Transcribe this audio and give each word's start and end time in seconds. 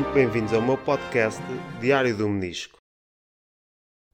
muito 0.00 0.14
bem-vindos 0.14 0.54
ao 0.54 0.62
meu 0.62 0.78
podcast 0.78 1.42
Diário 1.78 2.16
do 2.16 2.26
Menisco. 2.26 2.78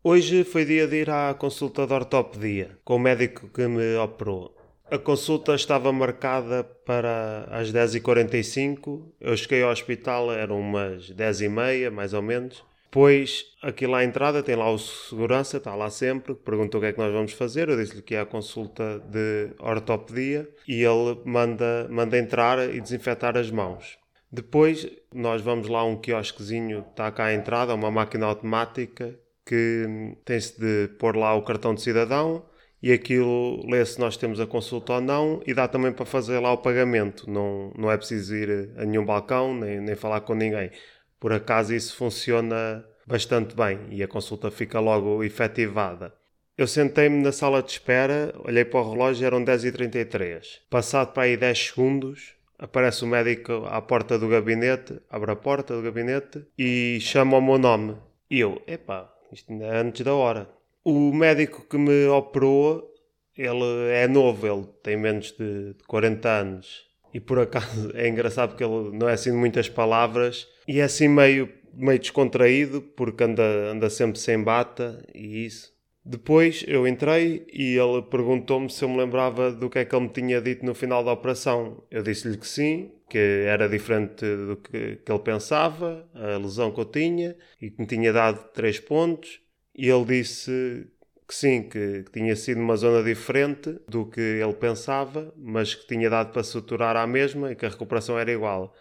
Hoje 0.03 0.43
foi 0.43 0.65
dia 0.65 0.85
de 0.89 0.97
ir 0.97 1.09
à 1.09 1.33
consulta 1.33 1.87
de 1.87 1.93
ortopedia 1.93 2.77
com 2.85 2.97
o 2.97 2.99
médico 2.99 3.49
que 3.49 3.69
me 3.69 3.95
operou. 3.95 4.53
A 4.91 4.99
consulta 4.99 5.55
estava 5.55 5.93
marcada 5.93 6.65
para 6.65 7.47
as 7.53 7.73
10h45. 7.73 9.13
Eu 9.21 9.37
cheguei 9.37 9.63
ao 9.63 9.71
hospital, 9.71 10.33
eram 10.33 10.59
umas 10.59 11.09
10h30, 11.13 11.91
mais 11.93 12.13
ou 12.13 12.23
menos. 12.23 12.65
Depois, 12.87 13.45
aqui 13.63 13.87
lá 13.87 13.99
à 13.99 14.05
entrada, 14.05 14.43
tem 14.43 14.57
lá 14.57 14.69
o 14.69 14.79
segurança, 14.79 15.59
está 15.59 15.77
lá 15.77 15.89
sempre, 15.89 16.35
perguntou 16.35 16.81
o 16.81 16.83
que 16.83 16.89
é 16.89 16.93
que 16.95 16.99
nós 16.99 17.13
vamos 17.13 17.33
fazer. 17.33 17.69
Eu 17.69 17.77
disse-lhe 17.77 18.03
que 18.03 18.17
é 18.17 18.21
a 18.21 18.27
consulta 18.27 18.99
de 19.09 19.55
ortopedia 19.61 20.49
e 20.67 20.83
ele 20.83 21.21
manda, 21.25 21.87
manda 21.89 22.19
entrar 22.19 22.75
e 22.75 22.81
desinfetar 22.81 23.37
as 23.37 23.53
mãos. 23.53 23.97
Depois, 24.31 24.87
nós 25.15 25.41
vamos 25.41 25.69
lá 25.69 25.81
a 25.81 25.85
um 25.85 25.97
quiosquezinho, 25.97 26.85
está 26.91 27.11
cá 27.11 27.27
à 27.27 27.35
entrada, 27.35 27.75
uma 27.75 27.91
máquina 27.91 28.27
automática 28.27 29.19
que 29.45 30.17
tem-se 30.25 30.59
de 30.61 30.89
pôr 30.99 31.17
lá 31.17 31.35
o 31.35 31.43
cartão 31.43 31.75
de 31.75 31.81
cidadão 31.81 32.45
e 32.83 32.93
aquilo 32.93 33.65
lê 33.69 33.85
se 33.85 33.99
nós 33.99 34.17
temos 34.17 34.41
a 34.41 34.47
consulta 34.47 34.95
ou 34.95 35.01
não 35.01 35.41
e 35.47 35.55
dá 35.55 35.69
também 35.69 35.93
para 35.93 36.05
fazer 36.05 36.39
lá 36.41 36.53
o 36.53 36.59
pagamento. 36.59 37.31
Não, 37.31 37.73
não 37.77 37.91
é 37.91 37.97
preciso 37.97 38.35
ir 38.35 38.71
a 38.77 38.85
nenhum 38.85 39.05
balcão 39.05 39.55
nem, 39.55 39.81
nem 39.81 39.95
falar 39.95 40.21
com 40.23 40.35
ninguém. 40.35 40.71
Por 41.19 41.33
acaso 41.33 41.75
isso 41.75 41.97
funciona 41.97 42.85
bastante 43.07 43.55
bem 43.55 43.79
e 43.91 44.03
a 44.03 44.09
consulta 44.09 44.51
fica 44.51 44.81
logo 44.81 45.23
efetivada. 45.23 46.13
Eu 46.59 46.67
sentei-me 46.67 47.23
na 47.23 47.33
sala 47.33 47.63
de 47.63 47.71
espera, 47.71 48.35
olhei 48.39 48.65
para 48.65 48.81
o 48.81 48.91
relógio, 48.91 49.27
eram 49.27 49.45
10h33. 49.45 50.61
Passado 50.71 51.13
para 51.13 51.25
aí 51.25 51.37
10 51.37 51.59
segundos, 51.59 52.36
aparece 52.59 53.05
o 53.05 53.09
médico 53.09 53.65
à 53.67 53.81
porta 53.81 54.19
do 54.19 54.29
gabinete, 54.29 55.01
abre 55.11 55.33
a 55.33 55.37
porta 55.37 55.75
do 55.75 55.83
gabinete 55.83 56.47
e 56.59 56.99
chama 57.01 57.39
o 57.39 57.43
meu 57.43 57.59
nome. 57.59 57.97
E 58.31 58.41
eu, 58.41 58.61
epá, 58.67 59.13
isto 59.33 59.53
ainda 59.53 59.67
é 59.67 59.79
antes 59.79 60.05
da 60.05 60.15
hora. 60.15 60.49
O 60.85 61.13
médico 61.13 61.67
que 61.69 61.77
me 61.77 62.07
operou, 62.07 62.93
ele 63.37 63.91
é 63.93 64.07
novo, 64.09 64.47
ele 64.47 64.67
tem 64.83 64.97
menos 64.97 65.33
de 65.33 65.75
40 65.87 66.29
anos. 66.29 66.87
E 67.13 67.21
por 67.21 67.39
acaso 67.39 67.91
é 67.97 68.09
engraçado 68.09 68.51
porque 68.51 68.65
ele 68.65 68.97
não 68.97 69.09
é 69.09 69.13
assim 69.13 69.31
de 69.31 69.37
muitas 69.37 69.69
palavras 69.69 70.47
e 70.67 70.81
é 70.81 70.83
assim 70.83 71.09
meio, 71.09 71.49
meio 71.73 71.99
descontraído 71.99 72.81
porque 72.81 73.25
anda, 73.25 73.43
anda 73.71 73.91
sempre 73.91 74.19
sem 74.19 74.43
bata 74.43 75.05
e 75.15 75.47
isso. 75.47 75.76
Depois 76.09 76.65
eu 76.69 76.87
entrei 76.87 77.45
e 77.53 77.77
ele 77.77 78.01
perguntou-me 78.01 78.71
se 78.71 78.85
eu 78.85 78.89
me 78.89 78.97
lembrava 78.97 79.51
do 79.51 79.69
que 79.69 79.81
é 79.81 79.85
que 79.85 79.93
ele 79.93 80.05
me 80.05 80.13
tinha 80.13 80.41
dito 80.41 80.65
no 80.65 80.73
final 80.73 81.03
da 81.03 81.11
operação. 81.11 81.83
Eu 81.91 82.01
disse-lhe 82.01 82.37
que 82.37 82.47
sim, 82.47 82.93
que 83.11 83.19
era 83.19 83.69
diferente 83.69 84.25
do 84.25 84.57
que, 84.57 85.01
que 85.05 85.11
ele 85.11 85.19
pensava, 85.19 86.09
a 86.15 86.39
lesão 86.39 86.71
que 86.71 86.79
eu 86.79 86.85
tinha 86.85 87.37
e 87.61 87.73
que 87.73 87.81
me 87.81 87.89
tinha 87.89 88.13
dado 88.13 88.53
três 88.53 88.79
pontos 88.79 89.41
e 89.75 89.91
ele 89.91 90.05
disse 90.05 90.87
que 91.27 91.35
sim, 91.35 91.65
que, 91.65 92.05
que, 92.05 92.13
tinha 92.13 92.37
sido 92.37 92.61
uma 92.61 92.77
zona 92.77 93.03
diferente 93.03 93.77
do 93.89 94.07
que 94.07 94.21
ele 94.21 94.55
pensava, 94.55 95.35
mas 95.37 95.75
que 95.75 95.89
tinha 95.89 96.09
dado 96.09 96.33
para 96.33 96.45
suturar 96.45 96.95
à 96.95 97.05
mesma 97.05 97.51
e 97.51 97.57
que 97.57 97.67
a 97.67 97.69
recuperação 97.69 98.17
era 98.17 98.31
igual. 98.31 98.73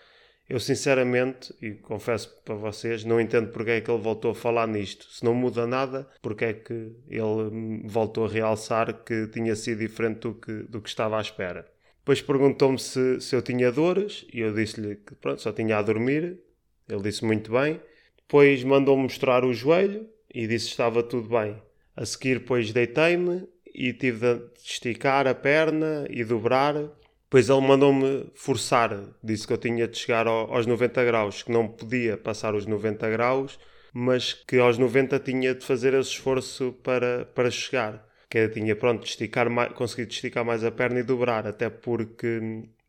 Eu 0.47 0.59
sinceramente, 0.59 1.53
e 1.59 1.71
confesso 1.71 2.29
para 2.45 2.53
vocês, 2.53 3.03
não 3.03 3.19
entendo 3.19 3.51
porque 3.51 3.71
é 3.71 3.81
que 3.81 3.89
ele 3.89 4.01
voltou 4.01 4.31
a 4.31 4.35
falar 4.35 4.67
nisto. 4.67 5.07
Se 5.09 5.23
não 5.23 5.33
muda 5.33 5.65
nada, 5.65 6.07
porque 6.21 6.45
é 6.45 6.53
que 6.53 6.91
ele 7.09 7.83
voltou 7.85 8.25
a 8.25 8.29
realçar 8.29 8.93
que 9.03 9.27
tinha 9.27 9.55
sido 9.55 9.79
diferente 9.79 10.19
do 10.19 10.35
que, 10.35 10.53
do 10.63 10.81
que 10.81 10.89
estava 10.89 11.17
à 11.17 11.21
espera. 11.21 11.65
Depois 11.99 12.21
perguntou-me 12.21 12.77
se, 12.77 13.19
se 13.19 13.35
eu 13.35 13.41
tinha 13.41 13.71
dores 13.71 14.27
e 14.31 14.41
eu 14.41 14.53
disse-lhe 14.53 14.97
que 14.97 15.15
pronto, 15.15 15.41
só 15.41 15.51
tinha 15.51 15.79
a 15.79 15.81
dormir. 15.81 16.39
Ele 16.87 17.01
disse 17.01 17.25
muito 17.25 17.51
bem. 17.51 17.81
Depois 18.15 18.63
mandou-me 18.63 19.01
mostrar 19.03 19.43
o 19.43 19.51
joelho 19.51 20.07
e 20.31 20.45
disse 20.45 20.65
que 20.65 20.71
estava 20.71 21.01
tudo 21.01 21.29
bem. 21.29 21.59
A 21.95 22.05
seguir, 22.05 22.37
depois 22.37 22.71
deitei-me 22.71 23.47
e 23.73 23.91
tive 23.93 24.35
de 24.35 24.41
esticar 24.63 25.25
a 25.25 25.33
perna 25.33 26.05
e 26.09 26.23
dobrar. 26.23 26.75
Depois 27.35 27.49
ele 27.49 27.67
mandou-me 27.67 28.31
forçar, 28.33 28.97
disse 29.21 29.45
que 29.45 29.51
eu 29.51 29.57
tinha 29.57 29.89
de 29.89 29.97
chegar 29.97 30.25
aos 30.25 30.65
90 30.65 31.03
graus, 31.03 31.43
que 31.43 31.51
não 31.51 31.67
podia 31.67 32.15
passar 32.15 32.55
os 32.55 32.65
90 32.65 33.09
graus, 33.09 33.59
mas 33.93 34.31
que 34.31 34.57
aos 34.57 34.77
90 34.77 35.19
tinha 35.19 35.53
de 35.53 35.65
fazer 35.65 35.93
esse 35.95 36.11
esforço 36.11 36.71
para, 36.81 37.25
para 37.25 37.51
chegar. 37.51 38.07
Que 38.29 38.37
eu 38.37 38.49
tinha, 38.49 38.73
pronto, 38.73 39.01
de 39.03 39.09
esticar 39.09 39.49
mais, 39.49 39.73
conseguido 39.73 40.13
esticar 40.13 40.45
mais 40.45 40.63
a 40.63 40.71
perna 40.71 41.01
e 41.01 41.03
dobrar, 41.03 41.45
até 41.45 41.69
porque 41.69 42.39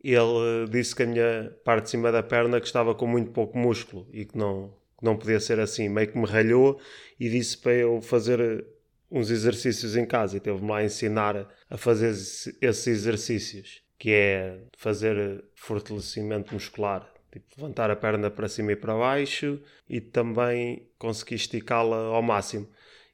ele 0.00 0.68
disse 0.70 0.94
que 0.94 1.02
a 1.02 1.06
minha 1.06 1.52
parte 1.64 1.86
de 1.86 1.90
cima 1.90 2.12
da 2.12 2.22
perna 2.22 2.60
que 2.60 2.68
estava 2.68 2.94
com 2.94 3.08
muito 3.08 3.32
pouco 3.32 3.58
músculo 3.58 4.06
e 4.12 4.24
que 4.24 4.38
não, 4.38 4.72
que 4.96 5.04
não 5.04 5.16
podia 5.16 5.40
ser 5.40 5.58
assim. 5.58 5.88
Meio 5.88 6.06
que 6.06 6.16
me 6.16 6.24
ralhou 6.24 6.78
e 7.18 7.28
disse 7.28 7.58
para 7.58 7.72
eu 7.72 8.00
fazer 8.00 8.64
uns 9.10 9.28
exercícios 9.28 9.96
em 9.96 10.06
casa 10.06 10.36
e 10.36 10.40
teve-me 10.40 10.70
lá 10.70 10.78
a 10.78 10.84
ensinar 10.84 11.48
a 11.68 11.76
fazer 11.76 12.10
esses 12.10 12.86
exercícios, 12.86 13.82
que 13.98 14.12
é 14.12 14.60
fazer 14.76 15.44
fortalecimento 15.54 16.54
muscular, 16.54 17.10
tipo 17.32 17.46
levantar 17.56 17.90
a 17.90 17.96
perna 17.96 18.30
para 18.30 18.48
cima 18.48 18.72
e 18.72 18.76
para 18.76 18.94
baixo 18.94 19.60
e 19.88 20.00
também 20.00 20.88
conseguir 20.98 21.36
esticá-la 21.36 21.96
ao 21.96 22.22
máximo. 22.22 22.68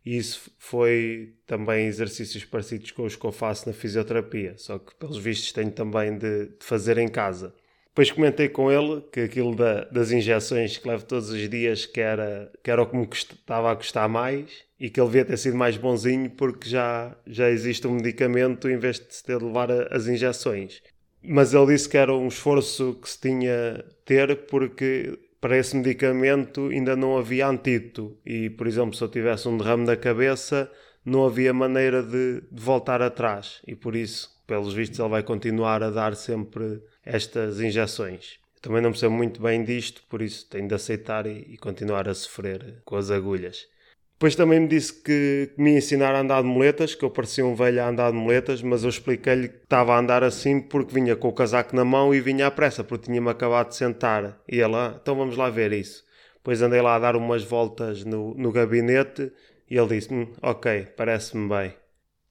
E 0.04 0.16
isso 0.16 0.50
foi 0.58 1.34
também 1.46 1.86
exercícios 1.86 2.44
parecidos 2.44 2.90
com 2.90 3.04
os 3.04 3.14
que 3.14 3.24
eu 3.24 3.30
faço 3.32 3.68
na 3.68 3.72
fisioterapia, 3.72 4.56
só 4.58 4.78
que 4.78 4.94
pelos 4.96 5.16
vistos 5.16 5.52
tenho 5.52 5.70
também 5.70 6.18
de, 6.18 6.46
de 6.48 6.64
fazer 6.64 6.98
em 6.98 7.08
casa. 7.08 7.54
Depois 7.92 8.10
comentei 8.10 8.48
com 8.48 8.72
ele 8.72 9.02
que 9.12 9.20
aquilo 9.20 9.54
da, 9.54 9.84
das 9.84 10.10
injeções 10.10 10.78
que 10.78 10.88
levo 10.88 11.04
todos 11.04 11.28
os 11.28 11.48
dias 11.50 11.84
que 11.84 12.00
era, 12.00 12.50
que 12.64 12.70
era 12.70 12.82
o 12.82 12.86
que 12.86 12.96
me 12.96 13.06
estava 13.12 13.70
a 13.70 13.76
custar 13.76 14.08
mais 14.08 14.64
e 14.80 14.88
que 14.88 14.98
ele 14.98 15.08
devia 15.08 15.26
ter 15.26 15.36
sido 15.36 15.58
mais 15.58 15.76
bonzinho 15.76 16.30
porque 16.30 16.66
já, 16.66 17.14
já 17.26 17.50
existe 17.50 17.86
um 17.86 17.96
medicamento 17.96 18.66
em 18.66 18.78
vez 18.78 18.98
de 18.98 19.14
se 19.14 19.22
ter 19.22 19.38
de 19.38 19.44
levar 19.44 19.70
a, 19.70 19.94
as 19.94 20.06
injeções. 20.06 20.82
Mas 21.22 21.52
ele 21.52 21.66
disse 21.66 21.86
que 21.86 21.98
era 21.98 22.14
um 22.14 22.28
esforço 22.28 22.98
que 23.00 23.10
se 23.10 23.20
tinha 23.20 23.84
ter 24.06 24.46
porque 24.46 25.18
para 25.38 25.58
esse 25.58 25.76
medicamento 25.76 26.68
ainda 26.68 26.96
não 26.96 27.18
havia 27.18 27.46
antídoto 27.46 28.16
e, 28.24 28.48
por 28.48 28.66
exemplo, 28.66 28.94
se 28.94 29.04
eu 29.04 29.08
tivesse 29.08 29.46
um 29.46 29.58
derrame 29.58 29.84
da 29.84 29.98
cabeça 29.98 30.70
não 31.04 31.26
havia 31.26 31.52
maneira 31.52 32.02
de, 32.02 32.40
de 32.50 32.62
voltar 32.62 33.02
atrás 33.02 33.60
e 33.66 33.74
por 33.74 33.94
isso, 33.94 34.30
pelos 34.46 34.74
vistos, 34.74 34.98
ele 34.98 35.08
vai 35.08 35.22
continuar 35.22 35.82
a 35.82 35.90
dar 35.90 36.14
sempre 36.14 36.82
estas 37.04 37.60
injeções. 37.60 38.38
Eu 38.56 38.62
também 38.62 38.82
não 38.82 38.90
percebo 38.90 39.14
muito 39.14 39.40
bem 39.40 39.64
disto, 39.64 40.02
por 40.08 40.22
isso 40.22 40.48
tenho 40.48 40.68
de 40.68 40.74
aceitar 40.74 41.26
e, 41.26 41.46
e 41.48 41.56
continuar 41.56 42.08
a 42.08 42.14
sofrer 42.14 42.82
com 42.84 42.96
as 42.96 43.10
agulhas. 43.10 43.66
Depois 44.22 44.36
também 44.36 44.60
me 44.60 44.68
disse 44.68 45.02
que 45.02 45.50
me 45.58 45.72
ia 45.72 45.78
ensinar 45.78 46.14
a 46.14 46.20
andar 46.20 46.42
de 46.42 46.48
moletas, 46.48 46.94
que 46.94 47.04
eu 47.04 47.10
parecia 47.10 47.44
um 47.44 47.56
velho 47.56 47.82
a 47.82 47.88
andar 47.88 48.12
de 48.12 48.16
moletas, 48.16 48.62
mas 48.62 48.84
eu 48.84 48.88
expliquei-lhe 48.88 49.48
que 49.48 49.64
estava 49.64 49.94
a 49.94 49.98
andar 49.98 50.22
assim 50.22 50.60
porque 50.60 50.94
vinha 50.94 51.16
com 51.16 51.26
o 51.26 51.32
casaco 51.32 51.74
na 51.74 51.84
mão 51.84 52.14
e 52.14 52.20
vinha 52.20 52.46
à 52.46 52.50
pressa, 52.52 52.84
porque 52.84 53.06
tinha-me 53.06 53.28
acabado 53.28 53.70
de 53.70 53.76
sentar. 53.76 54.40
E 54.48 54.60
ela, 54.60 54.92
ah, 54.92 54.98
então 55.02 55.16
vamos 55.16 55.36
lá 55.36 55.50
ver 55.50 55.72
isso. 55.72 56.04
Depois 56.36 56.62
andei 56.62 56.80
lá 56.80 56.94
a 56.94 56.98
dar 57.00 57.16
umas 57.16 57.42
voltas 57.42 58.04
no, 58.04 58.32
no 58.34 58.52
gabinete 58.52 59.32
e 59.68 59.76
ele 59.76 59.88
disse: 59.88 60.14
hum, 60.14 60.28
Ok, 60.40 60.86
parece-me 60.96 61.48
bem. 61.48 61.81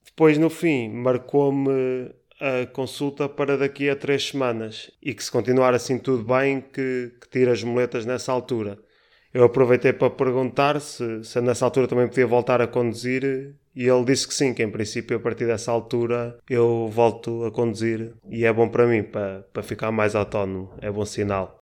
Depois, 0.04 0.38
no 0.38 0.50
fim, 0.50 0.90
marcou-me 0.90 2.10
a 2.40 2.66
consulta 2.66 3.28
para 3.28 3.56
daqui 3.56 3.88
a 3.88 3.94
três 3.94 4.28
semanas 4.28 4.90
e 5.00 5.14
que 5.14 5.22
se 5.22 5.30
continuar 5.30 5.74
assim 5.74 5.96
tudo 5.96 6.24
bem 6.24 6.60
que, 6.60 7.12
que 7.20 7.28
tire 7.30 7.50
as 7.50 7.62
moletas 7.62 8.04
nessa 8.04 8.32
altura. 8.32 8.78
Eu 9.32 9.44
aproveitei 9.44 9.92
para 9.92 10.10
perguntar 10.10 10.80
se, 10.80 11.22
se 11.22 11.40
nessa 11.40 11.64
altura 11.64 11.86
também 11.86 12.08
podia 12.08 12.26
voltar 12.26 12.60
a 12.60 12.66
conduzir 12.66 13.54
e 13.74 13.86
ele 13.86 14.04
disse 14.04 14.26
que 14.26 14.34
sim, 14.34 14.52
que 14.52 14.62
em 14.62 14.70
princípio 14.70 15.16
a 15.16 15.20
partir 15.20 15.46
dessa 15.46 15.70
altura 15.70 16.36
eu 16.50 16.88
volto 16.88 17.44
a 17.44 17.50
conduzir 17.50 18.12
e 18.28 18.44
é 18.44 18.52
bom 18.52 18.68
para 18.68 18.86
mim, 18.86 19.04
para, 19.04 19.46
para 19.52 19.62
ficar 19.62 19.92
mais 19.92 20.16
autónomo, 20.16 20.74
é 20.80 20.90
bom 20.90 21.04
sinal. 21.06 21.61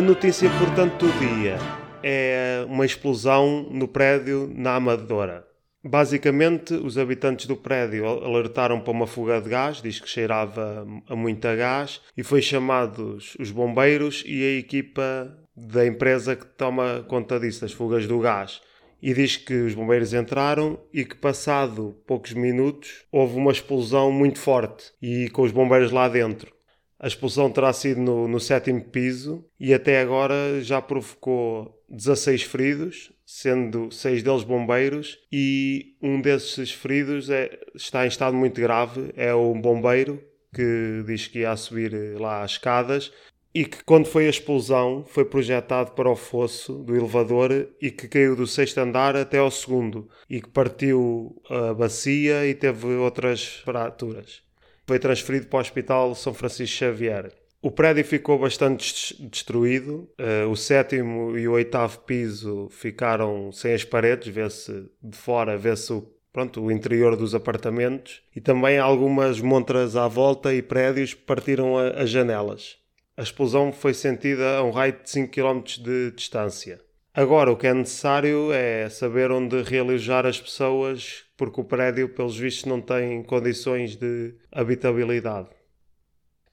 A 0.00 0.02
notícia 0.02 0.46
importante 0.46 0.96
do 0.96 1.12
dia 1.18 1.58
é 2.02 2.64
uma 2.66 2.86
explosão 2.86 3.68
no 3.70 3.86
prédio 3.86 4.50
na 4.56 4.76
Amadora. 4.76 5.46
Basicamente, 5.84 6.72
os 6.72 6.96
habitantes 6.96 7.44
do 7.44 7.54
prédio 7.54 8.06
alertaram 8.06 8.80
para 8.80 8.92
uma 8.92 9.06
fuga 9.06 9.38
de 9.42 9.50
gás, 9.50 9.82
diz 9.82 10.00
que 10.00 10.08
cheirava 10.08 10.86
a 11.06 11.14
muita 11.14 11.54
gás, 11.54 12.00
e 12.16 12.22
foi 12.22 12.40
chamados 12.40 13.36
os 13.38 13.50
bombeiros 13.50 14.24
e 14.26 14.42
a 14.42 14.58
equipa 14.58 15.36
da 15.54 15.86
empresa 15.86 16.34
que 16.34 16.46
toma 16.46 17.04
conta 17.06 17.38
disso, 17.38 17.60
das 17.60 17.72
fugas 17.72 18.06
do 18.06 18.18
gás. 18.20 18.62
E 19.02 19.12
diz 19.12 19.36
que 19.36 19.52
os 19.52 19.74
bombeiros 19.74 20.14
entraram 20.14 20.80
e 20.94 21.04
que, 21.04 21.14
passado 21.14 21.94
poucos 22.06 22.32
minutos, 22.32 23.04
houve 23.12 23.36
uma 23.36 23.52
explosão 23.52 24.10
muito 24.10 24.38
forte 24.38 24.92
e 25.02 25.28
com 25.28 25.42
os 25.42 25.52
bombeiros 25.52 25.92
lá 25.92 26.08
dentro. 26.08 26.58
A 27.00 27.06
expulsão 27.06 27.50
terá 27.50 27.72
sido 27.72 27.98
no, 27.98 28.28
no 28.28 28.38
sétimo 28.38 28.84
piso 28.84 29.42
e 29.58 29.72
até 29.72 30.02
agora 30.02 30.60
já 30.60 30.82
provocou 30.82 31.82
16 31.88 32.42
feridos, 32.42 33.10
sendo 33.24 33.90
seis 33.90 34.22
deles 34.22 34.44
bombeiros, 34.44 35.18
e 35.32 35.96
um 36.02 36.20
desses 36.20 36.70
feridos 36.70 37.30
é, 37.30 37.58
está 37.74 38.04
em 38.04 38.08
estado 38.08 38.36
muito 38.36 38.60
grave. 38.60 39.14
É 39.16 39.32
o 39.32 39.54
bombeiro 39.54 40.22
que 40.54 41.02
diz 41.06 41.26
que 41.26 41.38
ia 41.38 41.56
subir 41.56 42.20
lá 42.20 42.42
as 42.42 42.52
escadas 42.52 43.10
e 43.54 43.64
que, 43.64 43.82
quando 43.82 44.06
foi 44.06 44.26
a 44.26 44.30
explosão, 44.30 45.02
foi 45.06 45.24
projetado 45.24 45.92
para 45.92 46.10
o 46.10 46.14
fosso 46.14 46.74
do 46.84 46.94
elevador 46.94 47.68
e 47.80 47.90
que 47.90 48.08
caiu 48.08 48.36
do 48.36 48.46
sexto 48.46 48.76
andar 48.76 49.16
até 49.16 49.38
ao 49.38 49.50
segundo 49.50 50.06
e 50.28 50.40
que 50.42 50.50
partiu 50.50 51.40
a 51.48 51.72
bacia 51.72 52.46
e 52.46 52.54
teve 52.54 52.86
outras 52.88 53.46
fraturas. 53.64 54.49
Foi 54.90 54.98
transferido 54.98 55.46
para 55.46 55.58
o 55.58 55.60
Hospital 55.60 56.16
São 56.16 56.34
Francisco 56.34 56.78
Xavier. 56.78 57.30
O 57.62 57.70
prédio 57.70 58.04
ficou 58.04 58.36
bastante 58.40 59.16
destruído. 59.30 60.10
Uh, 60.18 60.50
o 60.50 60.56
sétimo 60.56 61.38
e 61.38 61.46
o 61.46 61.52
oitavo 61.52 62.00
piso 62.00 62.66
ficaram 62.72 63.52
sem 63.52 63.72
as 63.72 63.84
paredes, 63.84 64.34
vê-se 64.34 64.90
de 65.00 65.16
fora, 65.16 65.56
vê-se 65.56 65.92
o, 65.92 66.12
pronto, 66.32 66.60
o 66.60 66.72
interior 66.72 67.14
dos 67.14 67.36
apartamentos. 67.36 68.20
E 68.34 68.40
também 68.40 68.78
algumas 68.78 69.40
montras 69.40 69.94
à 69.94 70.08
volta 70.08 70.52
e 70.52 70.60
prédios 70.60 71.14
partiram 71.14 71.78
as 71.78 72.10
janelas. 72.10 72.76
A 73.16 73.22
explosão 73.22 73.70
foi 73.70 73.94
sentida 73.94 74.56
a 74.56 74.64
um 74.64 74.72
raio 74.72 74.94
de 75.00 75.08
5 75.08 75.30
km 75.30 75.62
de 75.80 76.10
distância. 76.10 76.80
Agora, 77.12 77.50
o 77.50 77.56
que 77.56 77.66
é 77.66 77.74
necessário 77.74 78.52
é 78.52 78.88
saber 78.88 79.32
onde 79.32 79.62
realojar 79.62 80.24
as 80.26 80.40
pessoas, 80.40 81.24
porque 81.36 81.60
o 81.60 81.64
prédio, 81.64 82.08
pelos 82.08 82.38
vistos, 82.38 82.66
não 82.66 82.80
tem 82.80 83.24
condições 83.24 83.96
de 83.96 84.36
habitabilidade. 84.52 85.48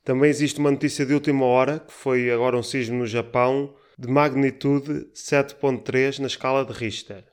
Também 0.04 0.32
existe 0.32 0.60
uma 0.60 0.72
notícia 0.72 1.06
de 1.06 1.14
última 1.14 1.46
hora, 1.46 1.80
que 1.80 1.94
foi 1.94 2.32
agora 2.32 2.58
um 2.58 2.64
sismo 2.64 2.98
no 2.98 3.06
Japão, 3.06 3.76
de 4.00 4.08
magnitude 4.08 5.12
7.3 5.14 6.20
na 6.20 6.28
escala 6.28 6.66
de 6.66 6.74
Richter. 6.74 7.26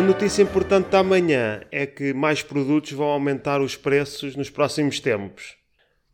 A 0.00 0.02
notícia 0.02 0.42
importante 0.42 0.88
da 0.88 1.02
manhã 1.02 1.60
é 1.70 1.84
que 1.84 2.14
mais 2.14 2.42
produtos 2.42 2.90
vão 2.92 3.08
aumentar 3.08 3.60
os 3.60 3.76
preços 3.76 4.34
nos 4.34 4.48
próximos 4.48 4.98
tempos. 4.98 5.56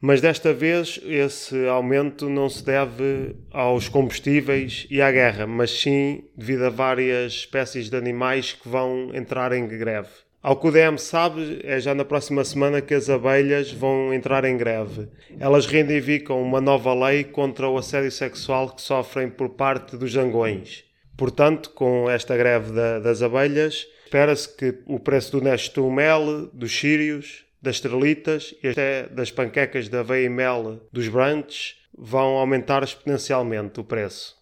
Mas 0.00 0.20
desta 0.20 0.52
vez 0.52 0.98
esse 1.04 1.68
aumento 1.68 2.28
não 2.28 2.48
se 2.48 2.64
deve 2.64 3.36
aos 3.48 3.88
combustíveis 3.88 4.88
e 4.90 5.00
à 5.00 5.12
guerra, 5.12 5.46
mas 5.46 5.70
sim 5.70 6.24
devido 6.36 6.64
a 6.64 6.68
várias 6.68 7.32
espécies 7.32 7.88
de 7.88 7.96
animais 7.96 8.54
que 8.54 8.68
vão 8.68 9.12
entrar 9.14 9.52
em 9.52 9.68
greve. 9.68 10.10
Ao 10.42 10.56
que 10.56 10.66
o 10.66 10.72
DM 10.72 10.98
sabe, 10.98 11.60
é 11.62 11.78
já 11.78 11.94
na 11.94 12.04
próxima 12.04 12.42
semana 12.42 12.80
que 12.80 12.92
as 12.92 13.08
abelhas 13.08 13.70
vão 13.70 14.12
entrar 14.12 14.44
em 14.44 14.56
greve. 14.56 15.08
Elas 15.38 15.64
reivindicam 15.64 16.42
uma 16.42 16.60
nova 16.60 16.92
lei 16.92 17.22
contra 17.22 17.68
o 17.68 17.78
assédio 17.78 18.10
sexual 18.10 18.68
que 18.70 18.82
sofrem 18.82 19.30
por 19.30 19.50
parte 19.50 19.96
dos 19.96 20.10
zangões. 20.10 20.86
Portanto, 21.16 21.70
com 21.70 22.10
esta 22.10 22.36
greve 22.36 22.72
da, 22.72 22.98
das 22.98 23.22
abelhas, 23.22 23.86
espera-se 24.04 24.54
que 24.54 24.82
o 24.86 25.00
preço 25.00 25.32
do 25.32 25.40
Nestum 25.40 25.90
Mel, 25.90 26.46
dos 26.52 26.78
sírios, 26.78 27.46
das 27.60 27.76
estrelitas 27.76 28.54
e 28.62 28.68
até 28.68 29.08
das 29.08 29.30
panquecas 29.30 29.88
de 29.88 29.96
aveia 29.96 30.26
e 30.26 30.28
mel 30.28 30.80
dos 30.92 31.08
brunches 31.08 31.76
vão 31.96 32.36
aumentar 32.36 32.82
exponencialmente 32.82 33.80
o 33.80 33.84
preço. 33.84 34.36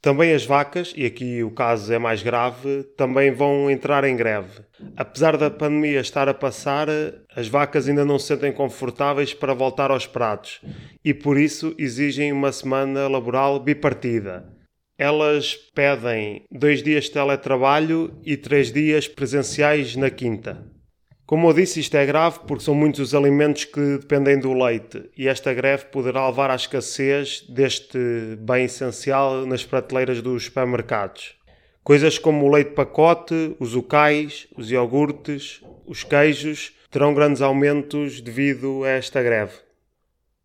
Também 0.00 0.32
as 0.32 0.44
vacas, 0.44 0.92
e 0.96 1.04
aqui 1.04 1.42
o 1.42 1.50
caso 1.50 1.92
é 1.92 1.98
mais 1.98 2.22
grave, 2.22 2.84
também 2.96 3.32
vão 3.32 3.68
entrar 3.68 4.04
em 4.04 4.14
greve. 4.14 4.60
Apesar 4.96 5.36
da 5.36 5.50
pandemia 5.50 5.98
estar 5.98 6.28
a 6.28 6.34
passar, 6.34 6.86
as 7.34 7.48
vacas 7.48 7.88
ainda 7.88 8.04
não 8.04 8.16
se 8.16 8.28
sentem 8.28 8.52
confortáveis 8.52 9.34
para 9.34 9.54
voltar 9.54 9.90
aos 9.90 10.06
pratos 10.06 10.60
e 11.04 11.12
por 11.12 11.36
isso 11.36 11.74
exigem 11.76 12.32
uma 12.32 12.52
semana 12.52 13.08
laboral 13.08 13.58
bipartida. 13.58 14.55
Elas 14.98 15.54
pedem 15.74 16.46
dois 16.50 16.82
dias 16.82 17.04
de 17.04 17.10
teletrabalho 17.10 18.18
e 18.24 18.34
três 18.34 18.72
dias 18.72 19.06
presenciais 19.06 19.94
na 19.94 20.08
quinta. 20.08 20.64
Como 21.26 21.46
eu 21.48 21.52
disse, 21.52 21.80
isto 21.80 21.94
é 21.96 22.06
grave 22.06 22.38
porque 22.46 22.64
são 22.64 22.74
muitos 22.74 23.00
os 23.00 23.14
alimentos 23.14 23.66
que 23.66 23.98
dependem 23.98 24.38
do 24.38 24.54
leite 24.54 25.10
e 25.14 25.28
esta 25.28 25.52
greve 25.52 25.86
poderá 25.86 26.26
levar 26.26 26.50
à 26.50 26.54
escassez 26.54 27.44
deste 27.46 27.98
bem 28.38 28.64
essencial 28.64 29.44
nas 29.44 29.62
prateleiras 29.62 30.22
dos 30.22 30.44
supermercados. 30.44 31.34
Coisas 31.84 32.18
como 32.18 32.46
o 32.46 32.50
leite 32.50 32.70
pacote, 32.70 33.54
os 33.60 33.74
ucais, 33.74 34.46
os 34.56 34.70
iogurtes, 34.70 35.60
os 35.84 36.04
queijos 36.04 36.72
terão 36.90 37.12
grandes 37.12 37.42
aumentos 37.42 38.22
devido 38.22 38.82
a 38.84 38.88
esta 38.88 39.22
greve. 39.22 39.52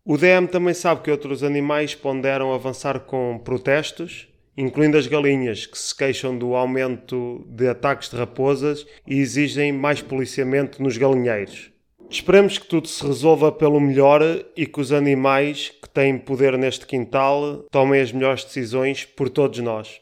O 0.04 0.18
DM 0.18 0.46
também 0.46 0.74
sabe 0.74 1.00
que 1.00 1.10
outros 1.10 1.42
animais 1.42 1.94
ponderam 1.94 2.52
avançar 2.52 3.00
com 3.00 3.40
protestos 3.42 4.30
incluindo 4.56 4.96
as 4.96 5.06
galinhas, 5.06 5.66
que 5.66 5.78
se 5.78 5.94
queixam 5.94 6.36
do 6.36 6.54
aumento 6.54 7.44
de 7.48 7.68
ataques 7.68 8.10
de 8.10 8.16
raposas 8.16 8.86
e 9.06 9.18
exigem 9.18 9.72
mais 9.72 10.02
policiamento 10.02 10.82
nos 10.82 10.96
galinheiros. 10.96 11.70
Esperemos 12.10 12.58
que 12.58 12.66
tudo 12.66 12.86
se 12.88 13.02
resolva 13.06 13.50
pelo 13.50 13.80
melhor 13.80 14.20
e 14.54 14.66
que 14.66 14.80
os 14.80 14.92
animais 14.92 15.70
que 15.70 15.88
têm 15.88 16.18
poder 16.18 16.58
neste 16.58 16.86
quintal 16.86 17.64
tomem 17.70 18.02
as 18.02 18.12
melhores 18.12 18.44
decisões 18.44 19.06
por 19.06 19.30
todos 19.30 19.58
nós. 19.60 19.98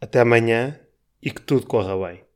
Até 0.00 0.20
amanhã 0.20 0.80
e 1.22 1.30
que 1.30 1.40
tudo 1.40 1.66
corra 1.66 1.96
bem. 1.96 2.27